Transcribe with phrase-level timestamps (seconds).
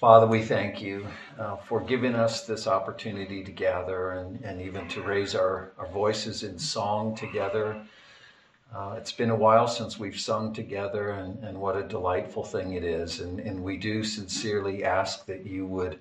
[0.00, 1.04] Father, we thank you
[1.40, 5.88] uh, for giving us this opportunity to gather and, and even to raise our, our
[5.88, 7.84] voices in song together.
[8.72, 12.74] Uh, it's been a while since we've sung together, and, and what a delightful thing
[12.74, 13.18] it is.
[13.18, 15.98] And, and we do sincerely ask that you would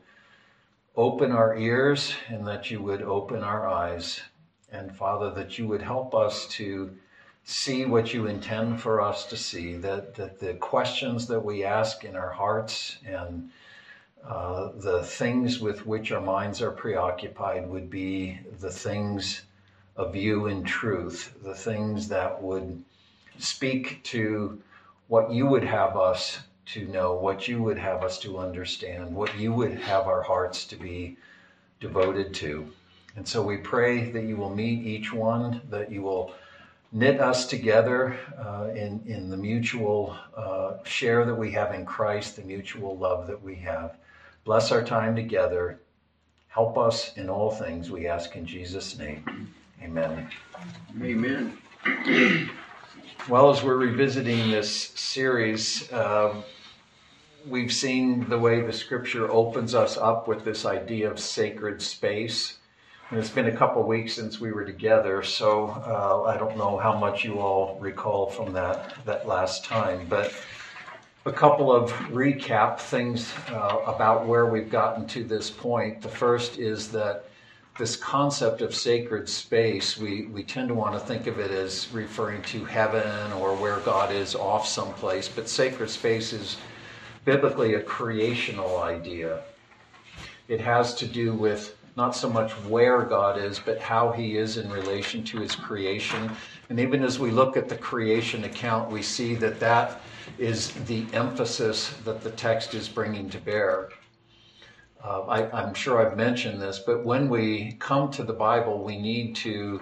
[0.95, 4.21] open our ears and that you would open our eyes.
[4.71, 6.95] And Father, that you would help us to
[7.45, 12.04] see what you intend for us to see, that, that the questions that we ask
[12.04, 13.50] in our hearts and
[14.27, 19.43] uh, the things with which our minds are preoccupied would be the things
[19.95, 22.83] of you in truth, the things that would
[23.39, 24.61] speak to
[25.07, 29.37] what you would have us to know, what you would have us to understand, what
[29.37, 31.15] you would have our hearts to be
[31.79, 32.69] devoted to.
[33.16, 36.33] And so we pray that you will meet each one, that you will
[36.91, 42.35] knit us together uh, in, in the mutual uh, share that we have in Christ,
[42.35, 43.97] the mutual love that we have.
[44.47, 45.81] Bless our time together.
[46.47, 49.53] Help us in all things, we ask in Jesus' name.
[49.83, 50.29] Amen.
[51.01, 51.57] Amen.
[53.27, 56.33] well, as we're revisiting this series, uh,
[57.45, 62.59] we've seen the way the scripture opens us up with this idea of sacred space.
[63.09, 66.77] And it's been a couple weeks since we were together, so uh, I don't know
[66.77, 70.07] how much you all recall from that, that last time.
[70.09, 70.33] But
[71.25, 76.01] a couple of recap things uh, about where we've gotten to this point.
[76.01, 77.25] The first is that
[77.77, 81.91] this concept of sacred space, we, we tend to want to think of it as
[81.91, 86.57] referring to heaven or where God is off someplace, but sacred space is
[87.23, 89.41] biblically a creational idea.
[90.47, 94.57] It has to do with not so much where God is, but how he is
[94.57, 96.31] in relation to his creation.
[96.69, 100.02] And even as we look at the creation account, we see that that
[100.38, 103.89] is the emphasis that the text is bringing to bear.
[105.03, 108.98] Uh, I, am sure I've mentioned this, but when we come to the Bible, we
[108.98, 109.82] need to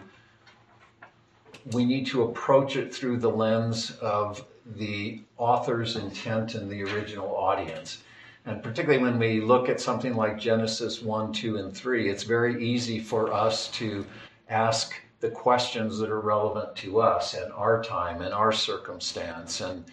[1.72, 4.46] we need to approach it through the lens of
[4.76, 8.04] the author's intent and the original audience.
[8.46, 12.64] And particularly when we look at something like Genesis 1, 2, and 3, it's very
[12.64, 14.06] easy for us to
[14.50, 19.86] ask the questions that are relevant to us and our time and our circumstance and,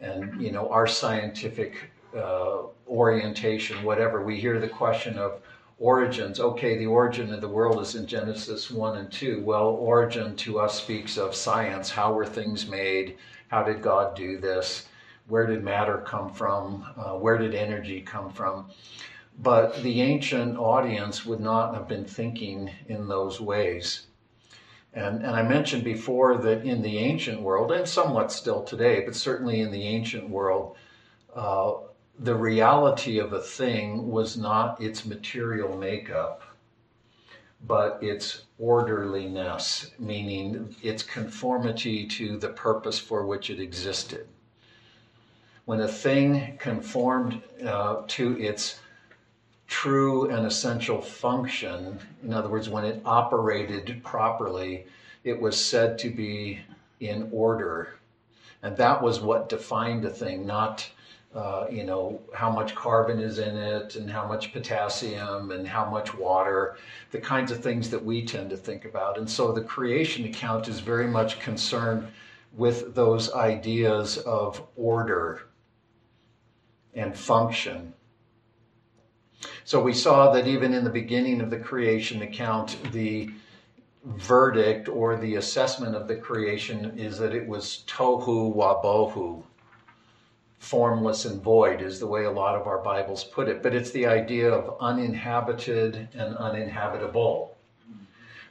[0.00, 4.22] and you know, our scientific uh, orientation, whatever.
[4.22, 5.40] We hear the question of
[5.78, 6.40] origins.
[6.40, 9.42] Okay, the origin of the world is in Genesis 1 and 2.
[9.42, 11.90] Well, origin to us speaks of science.
[11.90, 13.16] How were things made?
[13.48, 14.88] How did God do this?
[15.28, 16.86] Where did matter come from?
[16.96, 18.70] Uh, where did energy come from?
[19.38, 24.05] But the ancient audience would not have been thinking in those ways.
[24.96, 29.14] And, and I mentioned before that in the ancient world, and somewhat still today, but
[29.14, 30.76] certainly in the ancient world,
[31.34, 31.74] uh,
[32.18, 36.40] the reality of a thing was not its material makeup,
[37.66, 44.26] but its orderliness, meaning its conformity to the purpose for which it existed.
[45.66, 48.80] When a thing conformed uh, to its
[49.66, 54.86] true and essential function, in other words, when it operated properly,
[55.24, 56.60] it was said to be
[57.00, 57.94] in order.
[58.62, 60.88] And that was what defined a thing, not
[61.36, 65.84] uh, you know, how much carbon is in it and how much potassium and how
[65.84, 66.78] much water,
[67.10, 69.18] the kinds of things that we tend to think about.
[69.18, 72.08] And so the creation account is very much concerned
[72.54, 75.42] with those ideas of order
[76.94, 77.92] and function.
[79.64, 83.30] So we saw that even in the beginning of the creation account, the
[84.04, 89.42] verdict or the assessment of the creation is that it was tohu wabohu
[90.58, 93.92] formless and void is the way a lot of our Bibles put it, but it's
[93.92, 97.56] the idea of uninhabited and uninhabitable.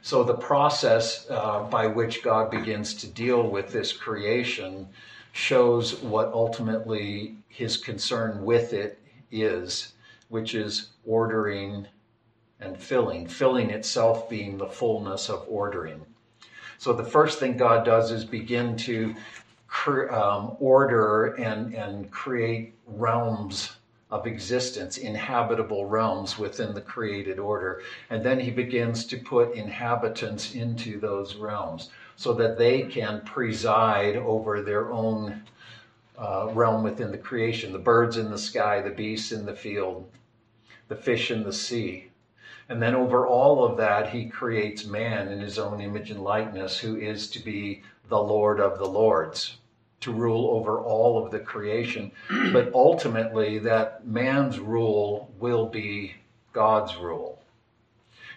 [0.00, 4.88] So the process uh, by which God begins to deal with this creation
[5.32, 8.98] shows what ultimately his concern with it
[9.30, 9.92] is,
[10.28, 11.86] which is ordering
[12.60, 16.04] and filling, filling itself being the fullness of ordering.
[16.78, 19.14] So the first thing God does is begin to
[20.10, 23.76] um, order and, and create realms
[24.10, 27.82] of existence, inhabitable realms within the created order.
[28.10, 34.16] And then he begins to put inhabitants into those realms so that they can preside
[34.16, 35.42] over their own
[36.18, 40.10] uh, realm within the creation the birds in the sky, the beasts in the field,
[40.88, 42.10] the fish in the sea.
[42.68, 46.78] And then over all of that, he creates man in his own image and likeness,
[46.78, 49.58] who is to be the Lord of the Lords.
[50.00, 52.12] to rule over all of the creation,
[52.52, 56.14] but ultimately that man's rule will be
[56.52, 57.42] God's rule.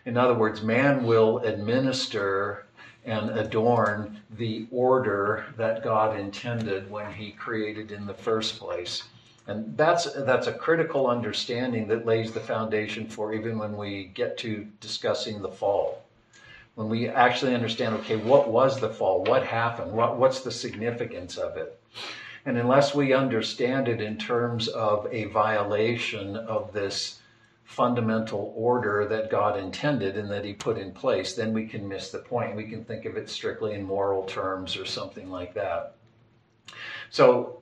[0.05, 2.65] In other words, man will administer
[3.05, 9.03] and adorn the order that God intended when he created in the first place.
[9.47, 14.37] And that's that's a critical understanding that lays the foundation for even when we get
[14.39, 16.03] to discussing the fall.
[16.75, 19.23] When we actually understand, okay, what was the fall?
[19.23, 19.91] What happened?
[19.91, 21.81] What, what's the significance of it?
[22.45, 27.18] And unless we understand it in terms of a violation of this
[27.69, 32.09] fundamental order that God intended and that He put in place, then we can miss
[32.09, 32.55] the point.
[32.55, 35.95] We can think of it strictly in moral terms or something like that.
[37.11, 37.61] So,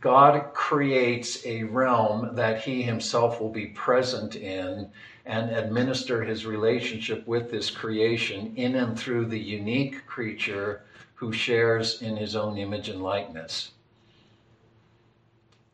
[0.00, 4.90] God creates a realm that He Himself will be present in
[5.26, 10.82] and administer His relationship with this creation in and through the unique creature
[11.14, 13.72] who shares in His own image and likeness.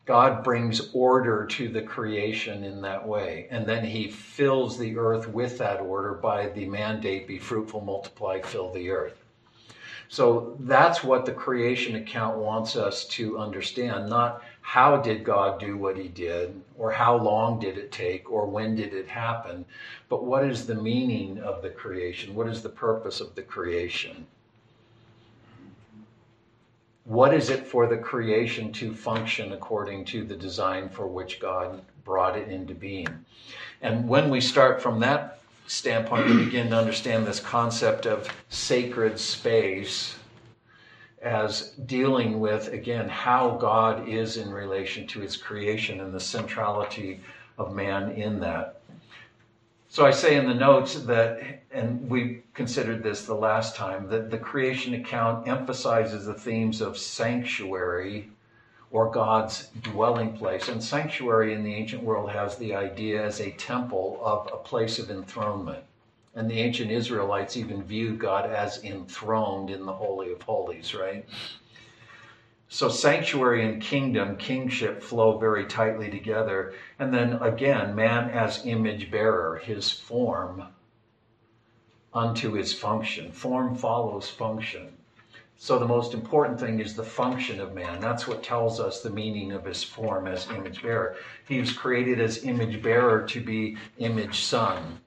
[0.05, 3.47] God brings order to the creation in that way.
[3.51, 8.41] And then he fills the earth with that order by the mandate be fruitful, multiply,
[8.41, 9.23] fill the earth.
[10.09, 15.79] So that's what the creation account wants us to understand, not how did God do
[15.79, 19.65] what he did, or how long did it take, or when did it happen,
[20.11, 22.35] but what is the meaning of the creation?
[22.35, 24.27] What is the purpose of the creation?
[27.05, 31.83] What is it for the creation to function according to the design for which God
[32.05, 33.09] brought it into being?
[33.81, 39.19] And when we start from that standpoint, we begin to understand this concept of sacred
[39.19, 40.17] space
[41.23, 47.21] as dealing with, again, how God is in relation to his creation and the centrality
[47.59, 48.82] of man in that.
[49.93, 54.31] So I say in the notes that, and we considered this the last time, that
[54.31, 58.31] the creation account emphasizes the themes of sanctuary
[58.91, 60.69] or God's dwelling place.
[60.69, 64.99] And sanctuary in the ancient world has the idea as a temple of a place
[64.99, 65.85] of enthronement.
[66.35, 71.29] And the ancient Israelites even viewed God as enthroned in the Holy of Holies, right?
[72.73, 76.73] So sanctuary and kingdom, kingship flow very tightly together.
[76.99, 80.69] And then again, man as image bearer, his form
[82.15, 83.31] unto his function.
[83.31, 84.89] Form follows function.
[85.59, 88.01] So the most important thing is the function of man.
[88.01, 91.17] That's what tells us the meaning of his form as image bearer.
[91.47, 94.99] He was created as image bearer to be image son.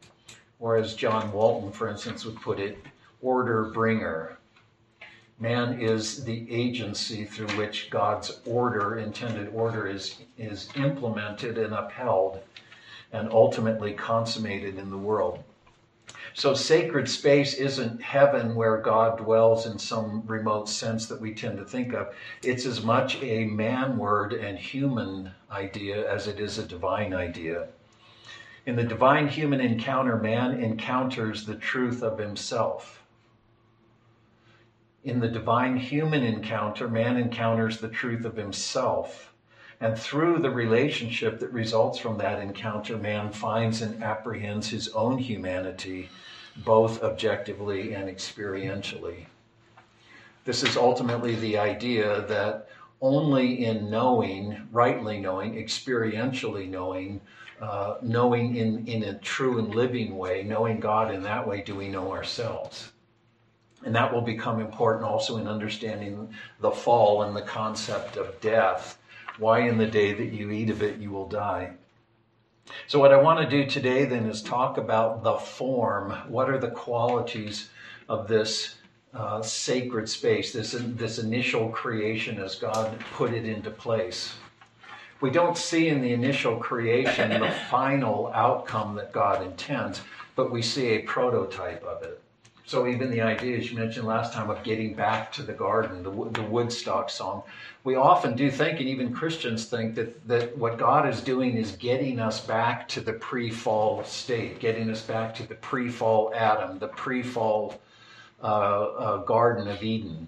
[0.59, 2.77] Or as John Walton, for instance, would put it,
[3.23, 4.37] order bringer.
[5.37, 12.41] Man is the agency through which God's order, intended order, is, is implemented and upheld
[13.11, 15.43] and ultimately consummated in the world.
[16.33, 21.57] So, sacred space isn't heaven where God dwells in some remote sense that we tend
[21.57, 22.13] to think of.
[22.41, 27.67] It's as much a man word and human idea as it is a divine idea.
[28.65, 33.01] In the divine human encounter, man encounters the truth of himself.
[35.05, 39.31] In the divine human encounter, man encounters the truth of himself.
[39.79, 45.19] And through the relationship that results from that encounter, man finds and apprehends his own
[45.19, 46.09] humanity,
[46.57, 49.27] both objectively and experientially.
[50.43, 52.69] This is ultimately the idea that
[52.99, 57.21] only in knowing, rightly knowing, experientially knowing,
[57.61, 61.75] uh, knowing in, in a true and living way, knowing God in that way, do
[61.75, 62.91] we know ourselves.
[63.85, 68.97] And that will become important also in understanding the fall and the concept of death.
[69.37, 71.73] Why, in the day that you eat of it, you will die.
[72.87, 76.11] So, what I want to do today then is talk about the form.
[76.27, 77.69] What are the qualities
[78.09, 78.75] of this
[79.13, 84.33] uh, sacred space, this, this initial creation as God put it into place?
[85.21, 90.01] We don't see in the initial creation the final outcome that God intends,
[90.35, 92.21] but we see a prototype of it.
[92.67, 96.01] So even the idea, as you mentioned last time, of getting back to the garden,
[96.01, 97.43] the, the Woodstock song,
[97.83, 101.73] we often do think, and even Christians think, that, that what God is doing is
[101.73, 106.87] getting us back to the pre-fall state, getting us back to the pre-fall Adam, the
[106.87, 107.79] pre-fall
[108.41, 110.27] uh, uh, Garden of Eden.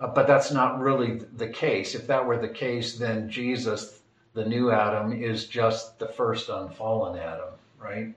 [0.00, 1.94] Uh, but that's not really the case.
[1.94, 4.00] If that were the case, then Jesus,
[4.32, 8.14] the new Adam, is just the first unfallen Adam, right?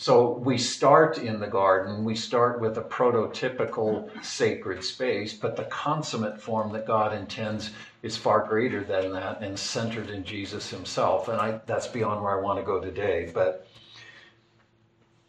[0.00, 5.64] So we start in the garden, we start with a prototypical sacred space, but the
[5.64, 11.28] consummate form that God intends is far greater than that and centered in Jesus himself.
[11.28, 13.30] And I, that's beyond where I want to go today.
[13.34, 13.66] But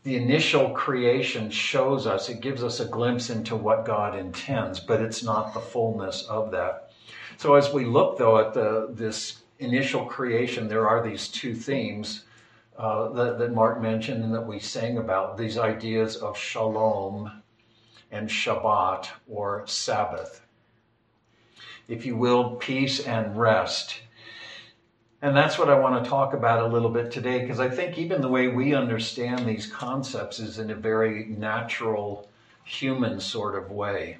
[0.04, 5.02] the initial creation shows us, it gives us a glimpse into what God intends, but
[5.02, 6.94] it's not the fullness of that.
[7.36, 12.24] So as we look though at the this initial creation, there are these two themes
[12.82, 17.44] uh, that, that Mark mentioned and that we sang about these ideas of shalom
[18.10, 20.42] and Shabbat or Sabbath.
[21.88, 24.02] If you will, peace and rest.
[25.22, 28.00] And that's what I want to talk about a little bit today because I think
[28.00, 32.30] even the way we understand these concepts is in a very natural,
[32.64, 34.18] human sort of way.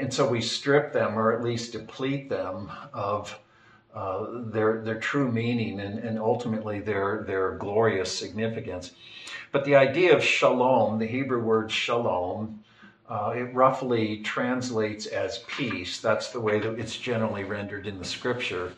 [0.00, 3.38] And so we strip them or at least deplete them of
[3.94, 8.92] uh, their, their true meaning and, and ultimately their, their glorious significance.
[9.52, 12.64] But the idea of shalom, the Hebrew word shalom,
[13.08, 16.00] uh, it roughly translates as peace.
[16.00, 18.72] That's the way that it's generally rendered in the scripture.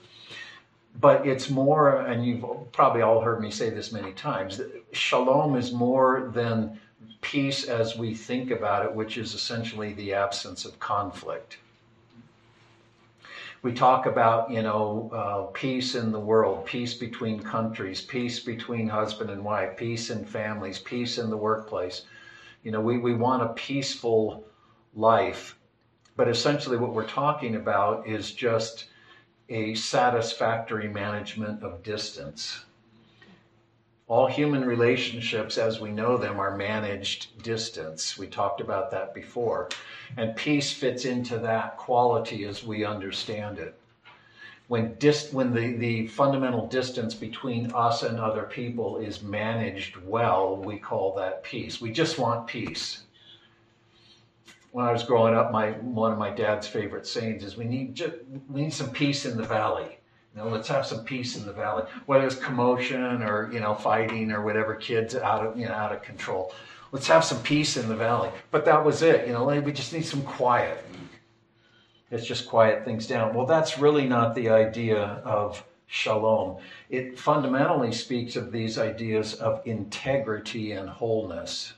[1.01, 4.61] But it's more, and you've probably all heard me say this many times,
[4.93, 6.79] shalom is more than
[7.21, 11.59] peace as we think about it, which is essentially the absence of conflict.
[13.63, 18.89] We talk about, you know, uh, peace in the world, peace between countries, peace between
[18.89, 22.03] husband and wife, peace in families, peace in the workplace.
[22.63, 24.45] You know, we, we want a peaceful
[24.95, 25.59] life.
[26.17, 28.87] But essentially, what we're talking about is just
[29.49, 32.66] a satisfactory management of distance.
[34.09, 38.17] All human relationships, as we know them, are managed distance.
[38.17, 39.69] We talked about that before.
[40.17, 43.77] And peace fits into that quality as we understand it
[44.69, 50.57] when dis- when the, the fundamental distance between us and other people is managed well,
[50.57, 51.81] we call that peace.
[51.81, 53.05] We just want peace.
[54.73, 57.95] When I was growing up, my one of my dad's favorite sayings is we need
[57.95, 58.15] just,
[58.49, 59.96] we need some peace in the valley.
[60.37, 61.85] Know, let's have some peace in the valley.
[62.05, 65.93] Whether it's commotion or you know fighting or whatever, kids out of you know out
[65.93, 66.53] of control.
[66.93, 68.31] Let's have some peace in the valley.
[68.51, 69.27] But that was it.
[69.27, 70.85] You know, we just need some quiet.
[72.11, 73.35] It's just quiet things down.
[73.35, 76.59] Well, that's really not the idea of shalom.
[76.89, 81.73] It fundamentally speaks of these ideas of integrity and wholeness.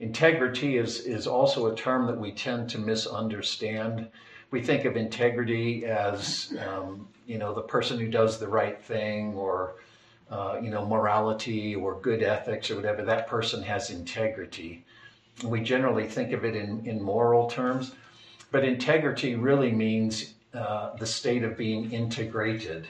[0.00, 4.08] Integrity is, is also a term that we tend to misunderstand.
[4.52, 9.34] We think of integrity as, um, you know, the person who does the right thing
[9.34, 9.76] or,
[10.30, 13.02] uh, you know, morality or good ethics or whatever.
[13.02, 14.84] That person has integrity.
[15.42, 17.92] We generally think of it in, in moral terms.
[18.50, 22.86] But integrity really means uh, the state of being integrated.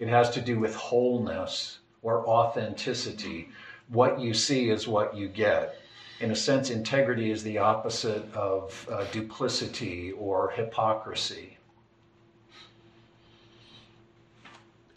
[0.00, 3.50] It has to do with wholeness or authenticity.
[3.88, 5.80] What you see is what you get.
[6.20, 11.58] In a sense, integrity is the opposite of uh, duplicity or hypocrisy.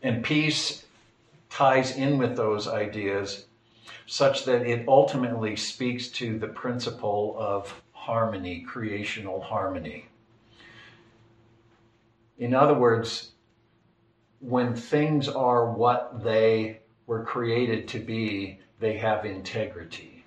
[0.02, 0.86] And peace
[1.50, 3.48] ties in with those ideas
[4.06, 10.06] such that it ultimately speaks to the principle of harmony, creational harmony.
[12.38, 13.32] In other words,
[14.40, 20.19] when things are what they were created to be, they have integrity.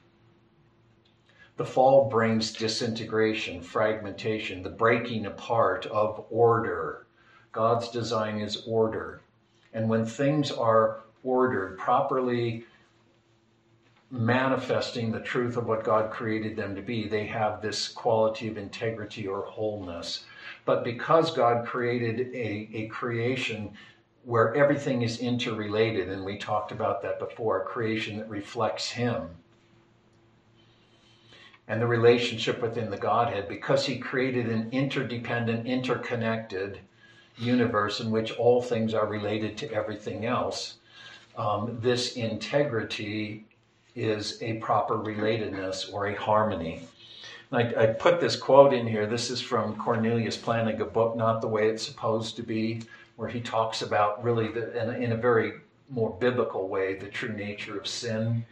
[1.62, 7.06] The fall brings disintegration, fragmentation, the breaking apart of order.
[7.52, 9.20] God's design is order.
[9.72, 12.64] And when things are ordered, properly
[14.10, 17.06] manifesting the truth of what God created them to be.
[17.06, 20.24] They have this quality of integrity or wholeness.
[20.64, 23.74] But because God created a, a creation
[24.24, 29.36] where everything is interrelated, and we talked about that before, a creation that reflects Him
[31.68, 36.80] and the relationship within the Godhead, because He created an interdependent, interconnected
[37.38, 40.76] universe in which all things are related to everything else.
[41.36, 43.44] Um, this integrity
[43.94, 46.82] is a proper relatedness or a harmony.
[47.52, 49.06] I, I, put this quote in here.
[49.06, 52.82] This is from Cornelius Plantinga book, Not the Way It's Supposed to Be,
[53.16, 55.52] where he talks about really, the, in, in a very
[55.90, 58.44] more biblical way, the true nature of sin.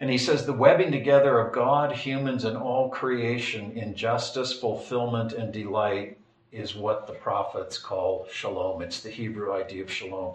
[0.00, 5.32] And he says, the webbing together of God, humans, and all creation in justice, fulfillment,
[5.32, 6.18] and delight
[6.50, 8.82] is what the prophets call shalom.
[8.82, 10.34] It's the Hebrew idea of shalom.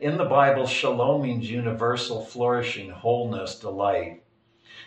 [0.00, 4.22] In the Bible, shalom means universal flourishing, wholeness, delight.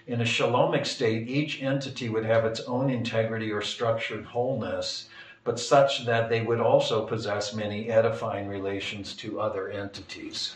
[0.08, 5.08] In a shalomic state, each entity would have its own integrity or structured wholeness,
[5.44, 10.56] but such that they would also possess many edifying relations to other entities.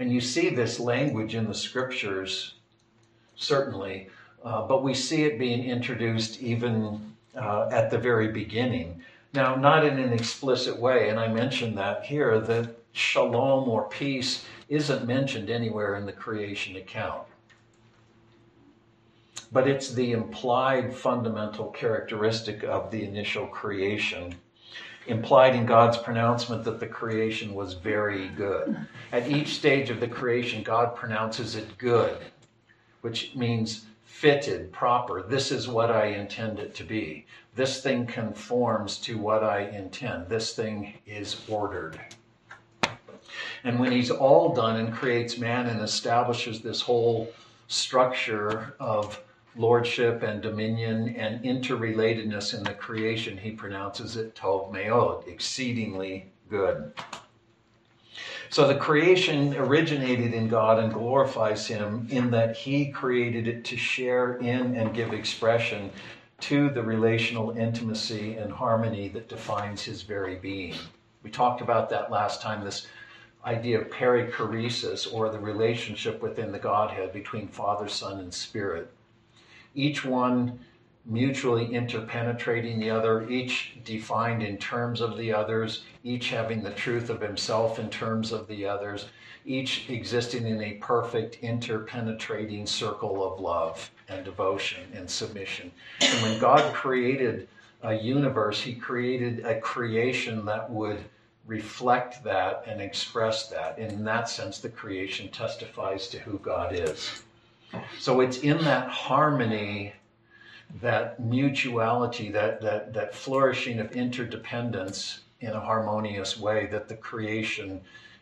[0.00, 2.54] And you see this language in the scriptures,
[3.36, 4.08] certainly,
[4.42, 9.02] uh, but we see it being introduced even uh, at the very beginning.
[9.34, 14.44] Now, not in an explicit way, and I mentioned that here, that shalom or peace
[14.68, 17.26] isn't mentioned anywhere in the creation account.
[19.52, 24.34] but it's the implied fundamental characteristic of the initial creation,
[25.06, 28.76] implied in God's pronouncement that the creation was very good.
[29.12, 32.18] At each stage of the creation, God pronounces it good,
[33.00, 35.22] which means fitted, proper.
[35.22, 37.26] This is what I intend it to be.
[37.54, 40.28] This thing conforms to what I intend.
[40.28, 41.98] This thing is ordered.
[43.64, 47.32] And when he's all done and creates man and establishes this whole
[47.68, 49.22] structure of
[49.60, 56.92] lordship and dominion and interrelatedness in the creation, he pronounces it Tov Meod, exceedingly good.
[58.48, 63.76] So the creation originated in God and glorifies Him in that He created it to
[63.76, 65.90] share in and give expression
[66.40, 70.74] to the relational intimacy and harmony that defines His very being.
[71.22, 72.88] We talked about that last time this
[73.44, 78.90] idea of perichoresis or the relationship within the Godhead between Father, Son, and Spirit.
[79.74, 80.60] Each one
[81.06, 87.10] mutually interpenetrating the other, each defined in terms of the others, each having the truth
[87.10, 89.06] of himself in terms of the others,
[89.44, 95.72] each existing in a perfect interpenetrating circle of love and devotion and submission.
[96.00, 97.48] And when God created
[97.82, 100.98] a universe, He created a creation that would
[101.46, 103.78] reflect that and express that.
[103.78, 107.22] In that sense, the creation testifies to who God is.
[107.98, 109.94] So it's in that harmony
[110.80, 117.80] that mutuality, that, that, that flourishing of interdependence in a harmonious way, that the creation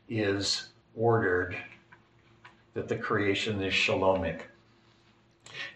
[0.09, 1.57] is ordered,
[2.75, 4.43] that the creation is shalomic.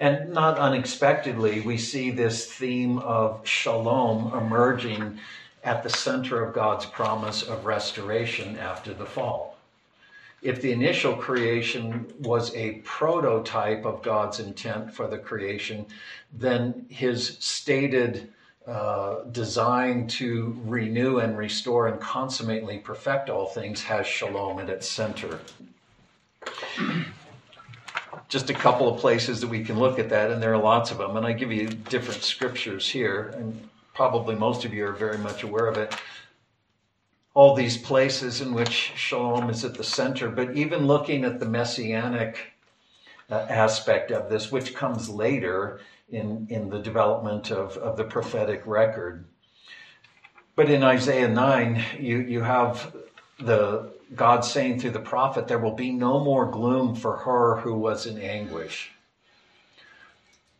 [0.01, 5.19] And not unexpectedly, we see this theme of shalom emerging
[5.65, 9.52] at the center of God's promise of restoration after the fall
[10.43, 15.87] if the initial creation was a prototype of God's intent for the creation,
[16.33, 18.33] then his stated
[18.67, 24.89] uh, design to renew and restore and consummately perfect all things has shalom at its
[24.89, 25.39] center.
[28.29, 30.91] Just a couple of places that we can look at that, and there are lots
[30.91, 34.93] of them, and I give you different scriptures here, and probably most of you are
[34.93, 35.95] very much aware of it
[37.35, 41.47] all these places in which shalom is at the center, but even looking at the
[41.47, 42.53] messianic
[43.31, 48.63] uh, aspect of this, which comes later in, in the development of, of the prophetic
[48.67, 49.25] record.
[50.55, 52.95] But in Isaiah 9, you, you have
[53.39, 57.75] the God saying through the prophet, There will be no more gloom for her who
[57.75, 58.93] was in anguish.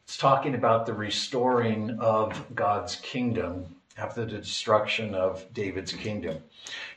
[0.05, 6.43] It's talking about the restoring of God's kingdom after the destruction of David's kingdom.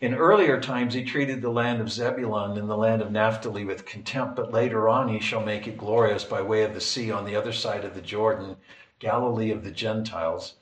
[0.01, 3.85] In earlier times, he treated the land of Zebulun and the land of Naphtali with
[3.85, 7.25] contempt, but later on, he shall make it glorious by way of the sea on
[7.25, 8.55] the other side of the Jordan,
[8.99, 10.55] Galilee of the Gentiles.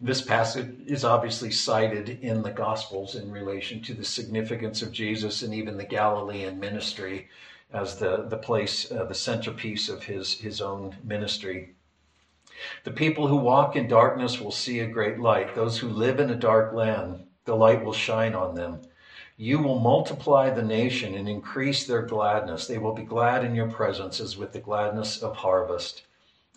[0.00, 5.42] This passage is obviously cited in the Gospels in relation to the significance of Jesus
[5.42, 7.28] and even the Galilean ministry
[7.72, 11.74] as the, the place, uh, the centerpiece of his, his own ministry.
[12.84, 15.54] The people who walk in darkness will see a great light.
[15.54, 18.82] Those who live in a dark land, the light will shine on them.
[19.36, 22.66] You will multiply the nation and increase their gladness.
[22.66, 26.02] They will be glad in your presence as with the gladness of harvest.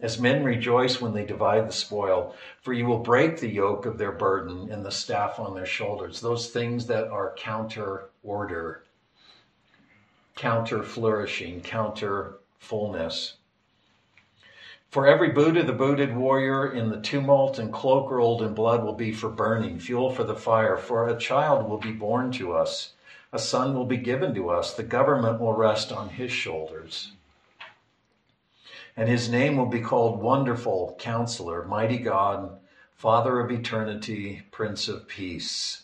[0.01, 3.97] As men rejoice when they divide the spoil, for you will break the yoke of
[3.97, 8.83] their burden and the staff on their shoulders, those things that are counter order,
[10.35, 13.37] counter flourishing, counter fullness.
[14.89, 18.93] For every Buddha, the booted warrior in the tumult and cloak rolled in blood will
[18.93, 20.77] be for burning, fuel for the fire.
[20.77, 22.93] For a child will be born to us,
[23.33, 27.11] a son will be given to us, the government will rest on his shoulders.
[28.95, 32.57] And his name will be called Wonderful Counselor, Mighty God,
[32.95, 35.83] Father of Eternity, Prince of Peace.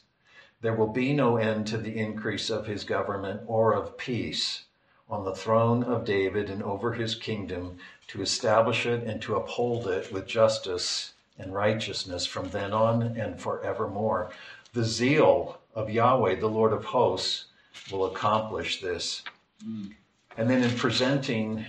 [0.61, 4.63] There will be no end to the increase of his government or of peace
[5.09, 7.77] on the throne of David and over his kingdom
[8.12, 13.39] to establish it and to uphold it with justice and righteousness from then on and
[13.39, 14.32] forevermore.
[14.74, 17.45] The zeal of Yahweh, the Lord of hosts,
[17.89, 19.24] will accomplish this.
[19.65, 19.93] Mm.
[20.38, 21.65] And then in presenting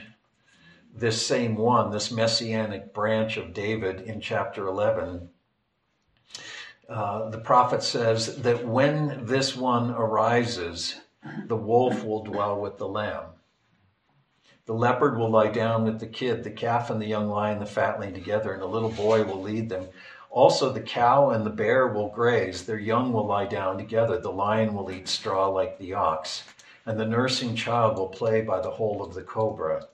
[0.95, 5.29] this same one, this messianic branch of David in chapter 11,
[6.89, 11.01] uh, the prophet says that when this one arises,
[11.47, 13.32] the wolf will dwell with the lamb.
[14.65, 17.67] The leopard will lie down with the kid, the calf and the young lion, the
[17.67, 19.89] fatling together, and a little boy will lead them.
[20.31, 24.19] Also, the cow and the bear will graze, their young will lie down together.
[24.19, 26.45] The lion will eat straw like the ox,
[26.87, 29.89] and the nursing child will play by the hole of the cobra.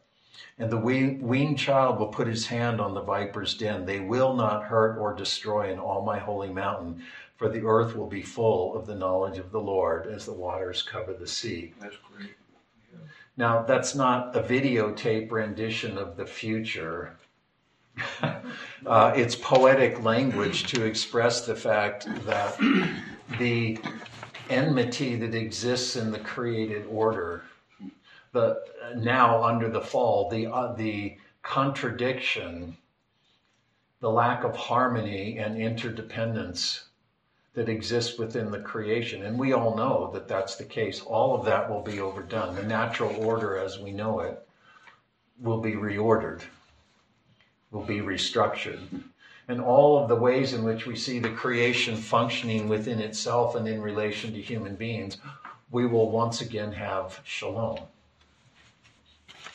[0.58, 3.86] And the weaned child will put his hand on the viper's den.
[3.86, 7.04] They will not hurt or destroy in all my holy mountain,
[7.36, 10.82] for the earth will be full of the knowledge of the Lord as the waters
[10.82, 11.72] cover the sea.
[11.80, 12.34] That's great.
[13.38, 17.16] Now, that's not a videotape rendition of the future.
[18.86, 22.58] uh, it's poetic language to express the fact that
[23.38, 23.78] the
[24.50, 27.44] enmity that exists in the created order
[28.32, 28.60] the
[28.96, 32.76] now under the fall, the uh, the contradiction,
[34.00, 36.87] the lack of harmony and interdependence
[37.58, 41.00] that exists within the creation, and we all know that that's the case.
[41.00, 42.54] All of that will be overdone.
[42.54, 44.46] The natural order, as we know it,
[45.40, 46.42] will be reordered,
[47.72, 48.78] will be restructured.
[49.48, 53.66] And all of the ways in which we see the creation functioning within itself and
[53.66, 55.16] in relation to human beings,
[55.72, 57.80] we will once again have shalom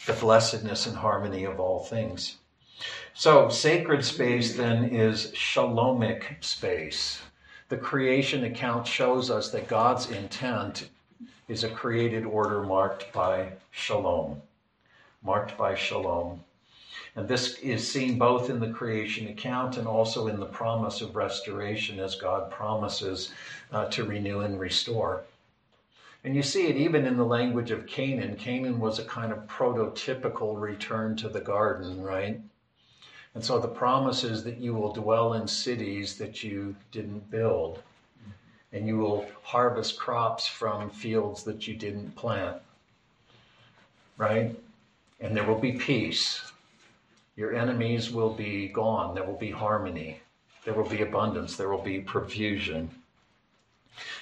[0.05, 2.35] the blessedness and harmony of all things.
[3.13, 7.21] So, sacred space then is shalomic space.
[7.73, 10.89] The creation account shows us that God's intent
[11.47, 14.43] is a created order marked by shalom.
[15.23, 16.43] Marked by shalom.
[17.15, 21.15] And this is seen both in the creation account and also in the promise of
[21.15, 23.33] restoration as God promises
[23.71, 25.23] uh, to renew and restore.
[26.23, 28.35] And you see it even in the language of Canaan.
[28.35, 32.39] Canaan was a kind of prototypical return to the garden, right?
[33.35, 37.81] And so the promise is that you will dwell in cities that you didn't build,
[38.71, 42.57] and you will harvest crops from fields that you didn't plant,
[44.17, 44.55] right?
[45.19, 46.41] And there will be peace.
[47.35, 49.15] Your enemies will be gone.
[49.15, 50.19] There will be harmony.
[50.65, 51.55] There will be abundance.
[51.55, 52.89] There will be profusion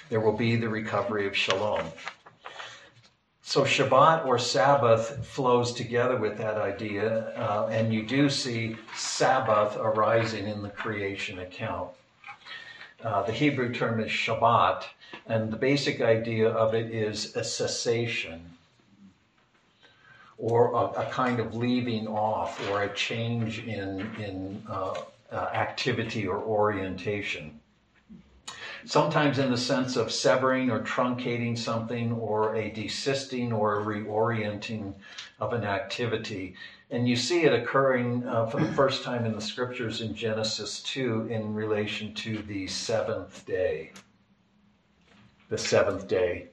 [0.08, 1.86] there will be the recovery of shalom.
[3.44, 9.76] So Shabbat or Sabbath flows together with that idea, uh, and you do see Sabbath
[9.76, 11.90] arising in the creation account.
[13.02, 14.84] Uh, the Hebrew term is Shabbat,
[15.26, 18.48] and the basic idea of it is a cessation
[20.38, 24.94] or a, a kind of leaving off or a change in, in uh,
[25.30, 27.60] uh activity or orientation
[28.84, 34.94] sometimes in the sense of severing or truncating something or a desisting or a reorienting
[35.40, 36.54] of an activity.
[36.90, 40.82] And you see it occurring uh, for the first time in the scriptures in Genesis
[40.82, 43.92] 2 in relation to the seventh day.
[45.48, 46.48] The seventh day.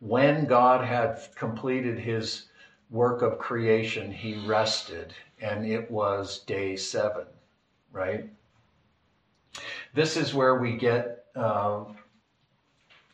[0.00, 2.48] When God had completed his
[2.90, 7.24] work of creation, he rested, and it was day seven,
[7.92, 8.28] right?
[9.94, 11.96] This is where we get um,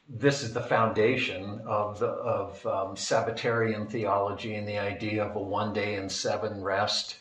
[0.09, 5.41] this is the foundation of, the, of um, Sabbatarian theology and the idea of a
[5.41, 7.17] one day and seven rest,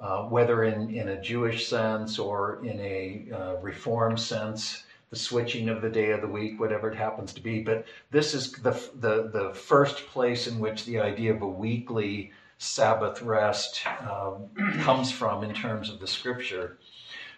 [0.00, 5.68] uh, whether in, in a Jewish sense or in a uh, Reform sense, the switching
[5.68, 7.62] of the day of the week, whatever it happens to be.
[7.62, 12.32] But this is the, the, the first place in which the idea of a weekly
[12.58, 14.48] Sabbath rest um,
[14.82, 16.78] comes from in terms of the scripture.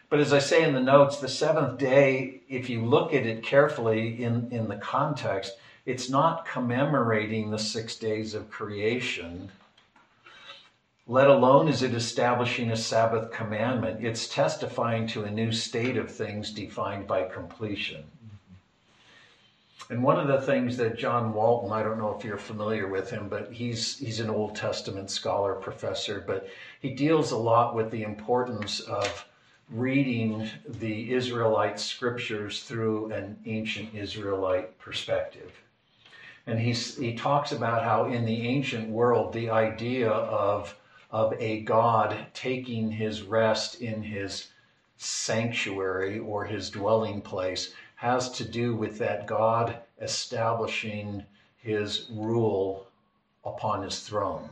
[0.09, 3.43] But as I say in the notes, the seventh day, if you look at it
[3.43, 9.51] carefully in, in the context, it's not commemorating the six days of creation,
[11.09, 14.05] let alone is it establishing a Sabbath commandment.
[14.05, 18.05] It's testifying to a new state of things defined by completion.
[19.89, 23.09] And one of the things that John Walton, I don't know if you're familiar with
[23.09, 26.49] him, but he's he's an Old Testament scholar professor, but
[26.81, 29.25] he deals a lot with the importance of
[29.71, 35.53] reading the Israelite scriptures through an ancient Israelite perspective.
[36.47, 40.77] And he's, he talks about how in the ancient world, the idea of,
[41.11, 44.49] of a God taking his rest in his
[44.97, 51.25] sanctuary or his dwelling place has to do with that God establishing
[51.57, 52.87] his rule
[53.45, 54.51] upon his throne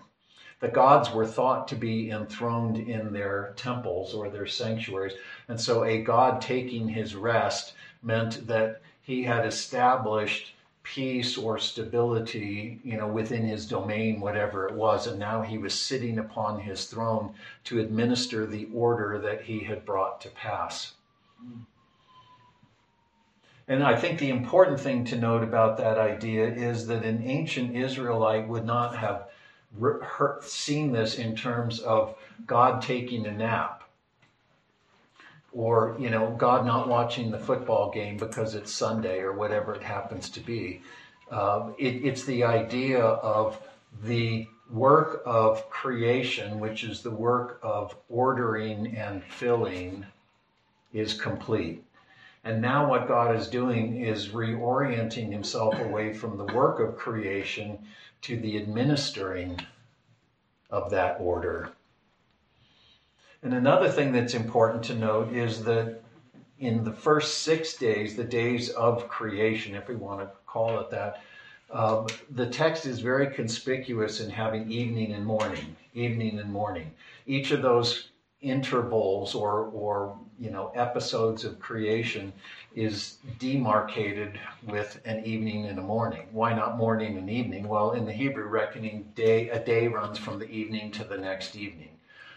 [0.60, 5.14] the gods were thought to be enthroned in their temples or their sanctuaries.
[5.48, 12.78] And so a god taking his rest meant that he had established peace or stability,
[12.84, 16.84] you know, within his domain, whatever it was, and now he was sitting upon his
[16.84, 20.92] throne to administer the order that he had brought to pass.
[23.66, 27.74] And I think the important thing to note about that idea is that an ancient
[27.74, 29.28] Israelite would not have
[30.42, 33.84] seen this in terms of God taking a nap
[35.54, 39.82] or you know God not watching the football game because it's Sunday or whatever it
[39.82, 40.82] happens to be.
[41.30, 43.58] Uh, it, it's the idea of
[44.02, 50.04] the work of creation, which is the work of ordering and filling,
[50.92, 51.82] is complete.
[52.42, 57.78] And now, what God is doing is reorienting himself away from the work of creation
[58.24, 59.60] to the administering
[60.70, 61.70] of that order.
[63.42, 66.00] And another thing that's important to note is that
[66.58, 70.90] in the first six days, the days of creation, if we want to call it
[70.90, 71.22] that,
[71.70, 76.90] um, the text is very conspicuous in having evening and morning, evening and morning.
[77.26, 78.08] Each of those
[78.44, 82.32] intervals or, or you know episodes of creation
[82.74, 86.28] is demarcated with an evening and a morning.
[86.32, 87.66] Why not morning and evening?
[87.68, 91.56] Well, in the Hebrew reckoning, day a day runs from the evening to the next
[91.56, 91.90] evening.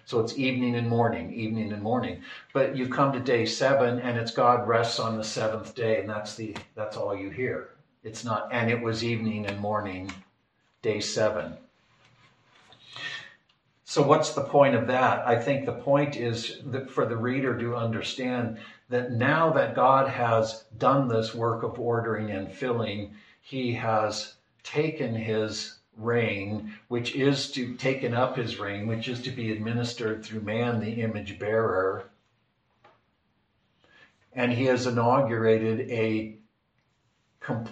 [0.05, 2.21] So it's evening and morning, evening and morning.
[2.53, 6.09] But you come to day seven and it's God rests on the seventh day, and
[6.09, 7.71] that's the that's all you hear.
[8.03, 10.11] It's not and it was evening and morning,
[10.81, 11.57] day seven.
[13.89, 15.25] So what's the point of that?
[15.25, 18.57] I think the point is that for the reader to understand
[18.89, 25.15] that now that God has done this work of ordering and filling, he has taken
[25.15, 30.41] his reign, which is to taken up his reign, which is to be administered through
[30.41, 32.09] man, the image bearer.
[34.33, 36.35] And he has inaugurated a,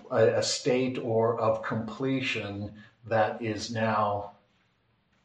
[0.10, 2.72] a state or of completion
[3.06, 4.35] that is now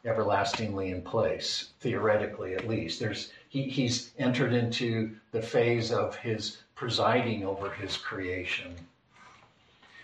[0.05, 3.01] everlastingly in place, theoretically at least.
[3.01, 8.75] There's he, he's entered into the phase of his presiding over his creation,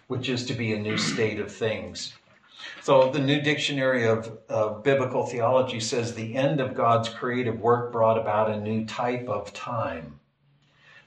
[0.09, 2.15] which is to be a new state of things.
[2.83, 7.93] So the New Dictionary of, of Biblical Theology says the end of God's creative work
[7.93, 10.19] brought about a new type of time,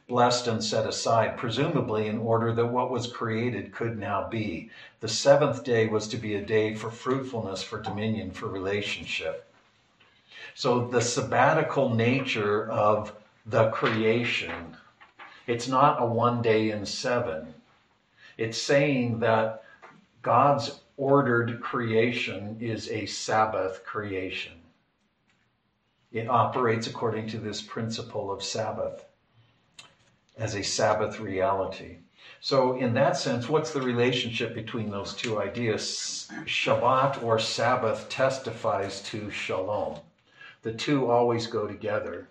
[0.10, 4.72] blessed and set aside, presumably in order that what was created could now be.
[5.00, 9.46] The seventh day was to be a day for fruitfulness, for dominion, for relationship.
[10.56, 13.14] So the sabbatical nature of
[13.46, 14.76] the creation,
[15.48, 17.54] it's not a one day in seven.
[18.38, 19.64] It's saying that
[20.24, 24.54] God's ordered creation is a Sabbath creation.
[26.12, 29.06] It operates according to this principle of Sabbath
[30.40, 31.98] as a Sabbath reality.
[32.40, 36.30] So, in that sense, what's the relationship between those two ideas?
[36.46, 40.00] Shabbat or Sabbath testifies to shalom.
[40.62, 42.30] The two always go together.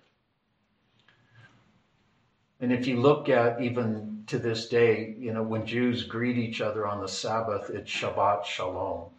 [2.60, 6.60] And if you look at even to this day, you know, when Jews greet each
[6.60, 9.10] other on the Sabbath, it's Shabbat Shalom.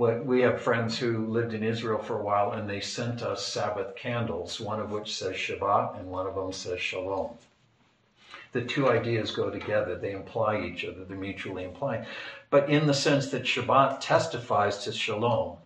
[0.00, 3.94] We have friends who lived in Israel for a while and they sent us Sabbath
[3.96, 7.36] candles, one of which says Shabbat and one of them says Shalom.
[8.52, 12.06] The two ideas go together, they imply each other, they're mutually implying.
[12.48, 15.58] But in the sense that Shabbat testifies to Shalom,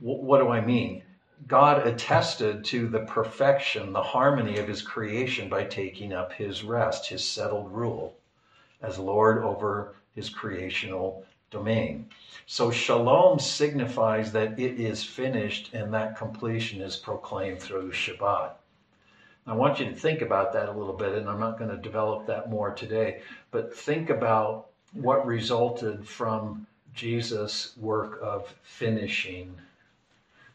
[0.00, 1.04] what do I mean?
[1.46, 7.08] God attested to the perfection, the harmony of his creation by taking up his rest,
[7.08, 8.16] his settled rule
[8.82, 12.08] as Lord over his creational domain.
[12.46, 18.52] So shalom signifies that it is finished and that completion is proclaimed through Shabbat.
[19.46, 21.76] I want you to think about that a little bit, and I'm not going to
[21.76, 29.56] develop that more today, but think about what resulted from Jesus' work of finishing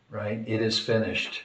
[0.10, 0.44] right?
[0.48, 1.44] It is finished.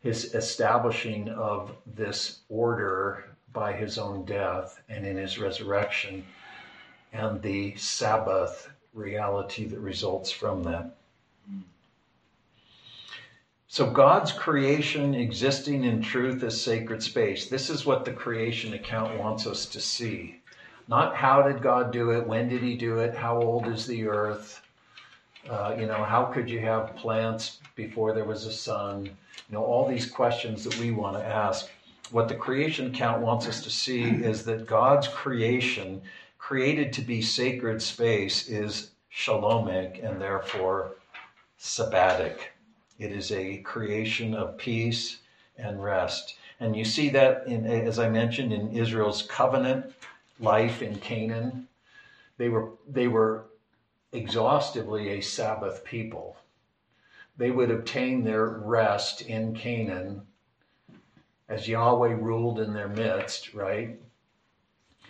[0.00, 6.24] His establishing of this order by his own death and in his resurrection,
[7.14, 10.96] and the Sabbath reality that results from that.
[13.68, 17.48] So, God's creation existing in truth as sacred space.
[17.48, 20.40] This is what the creation account wants us to see.
[20.86, 22.26] Not how did God do it?
[22.26, 23.16] When did he do it?
[23.16, 24.60] How old is the earth?
[25.48, 29.06] Uh, you know, how could you have plants before there was a sun?
[29.06, 31.68] You know, all these questions that we want to ask.
[32.10, 36.02] What the creation account wants us to see is that God's creation,
[36.44, 40.94] created to be sacred space, is shalomic and therefore
[41.58, 42.36] sabbatic.
[42.98, 45.20] It is a creation of peace
[45.56, 46.36] and rest.
[46.60, 49.94] And you see that, in, as I mentioned, in Israel's covenant
[50.38, 51.66] life in Canaan.
[52.36, 53.46] They were, they were
[54.12, 56.36] exhaustively a Sabbath people.
[57.38, 60.20] They would obtain their rest in Canaan
[61.48, 63.98] as Yahweh ruled in their midst, right?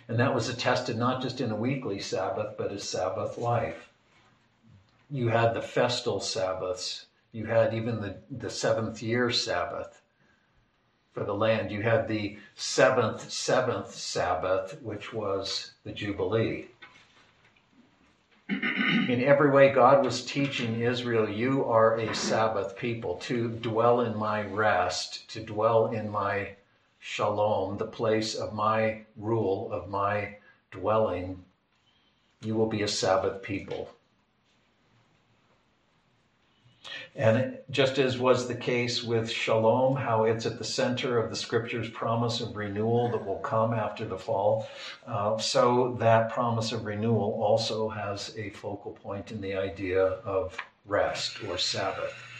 [0.07, 3.89] And that was attested not just in a weekly Sabbath, but a Sabbath life.
[5.09, 7.05] You had the festal Sabbaths.
[7.31, 10.01] You had even the, the seventh year Sabbath
[11.13, 11.71] for the land.
[11.71, 16.67] You had the seventh, seventh Sabbath, which was the Jubilee.
[18.49, 24.15] In every way, God was teaching Israel, you are a Sabbath people, to dwell in
[24.15, 26.51] my rest, to dwell in my
[27.07, 30.35] shalom, the place of my rule, of my
[30.71, 31.45] dwelling.
[32.41, 33.91] You will be a Sabbath people.
[37.15, 41.35] And just as was the case with shalom, how it's at the center of the
[41.35, 44.67] scripture's promise of renewal that will come after the fall,
[45.05, 50.57] uh, so that promise of renewal also has a focal point in the idea of
[50.87, 52.34] rest or Sabbath.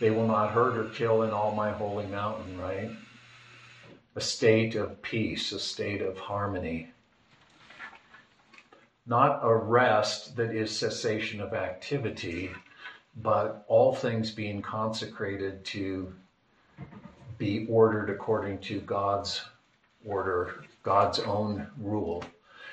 [0.00, 2.90] They will not hurt or kill in all my holy mountain, right?
[4.14, 6.90] A state of peace, a state of harmony
[9.06, 12.50] not a rest that is cessation of activity,
[13.22, 16.12] but all things being consecrated to
[17.38, 19.42] be ordered according to God's
[20.04, 22.24] order, God's own rule.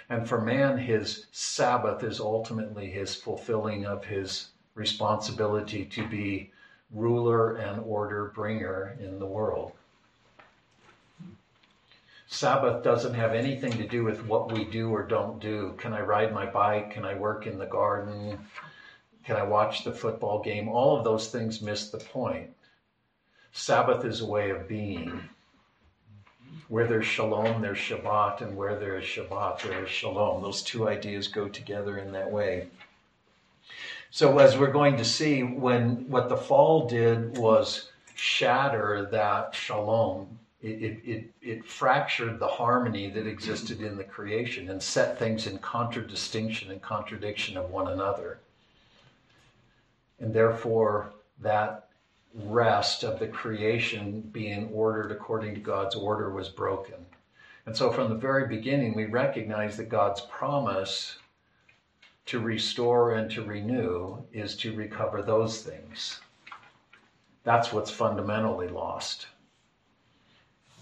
[0.10, 6.52] And for man, his Sabbath is ultimately his fulfilling of his responsibility to be
[6.94, 9.72] ruler and order bringer in the world.
[12.28, 15.76] Sabbath doesn't have anything to do with what we do or don't do.
[15.78, 16.92] Can I ride my bike?
[16.92, 18.40] Can I work in the garden?
[19.24, 20.68] Can I watch the football game?
[20.68, 22.50] All of those things miss the point.
[23.52, 25.30] Sabbath is a way of being.
[26.70, 30.42] Where there's shalom, there's Shabbat, and where there is Shabbat, there is shalom.
[30.42, 32.68] Those two ideas go together in that way.
[34.16, 40.38] So, as we're going to see, when what the fall did was shatter that shalom,
[40.62, 45.58] it, it, it, fractured the harmony that existed in the creation and set things in
[45.58, 48.38] contradistinction and contradiction of one another.
[50.20, 51.90] And therefore, that
[52.36, 57.04] rest of the creation being ordered according to God's order was broken.
[57.66, 61.18] And so, from the very beginning, we recognize that God's promise
[62.26, 66.20] to restore and to renew is to recover those things.
[67.44, 69.28] That's what's fundamentally lost.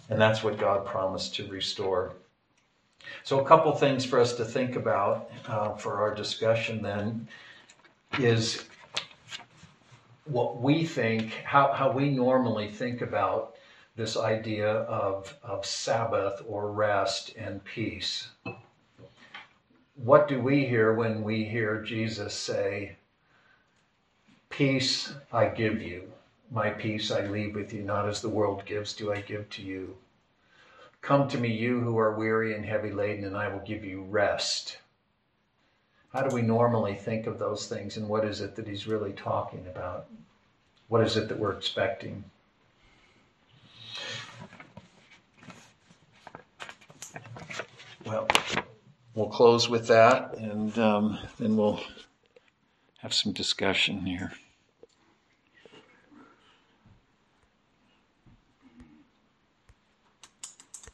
[0.10, 2.14] And that's what God promised to restore.
[3.24, 7.28] So, a couple things for us to think about uh, for our discussion then
[8.20, 8.66] is
[10.26, 13.56] what we think, how, how we normally think about
[13.96, 18.30] this idea of, of Sabbath or rest and peace.
[20.04, 22.96] What do we hear when we hear Jesus say,
[24.50, 26.12] Peace I give you?
[26.50, 29.62] My peace I leave with you, not as the world gives, do I give to
[29.62, 29.96] you.
[31.02, 34.02] Come to me, you who are weary and heavy laden, and I will give you
[34.02, 34.80] rest.
[36.12, 39.14] How do we normally think of those things, and what is it that he's really
[39.14, 40.08] talking about?
[40.88, 42.24] What is it that we're expecting?
[48.04, 48.28] Well,
[49.14, 51.82] we'll close with that, and um, then we'll
[53.00, 54.32] have some discussion here.